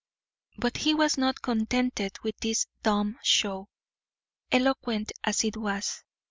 [0.57, 3.69] But he was not contented with this dumb show,
[4.51, 6.03] eloquent as it was.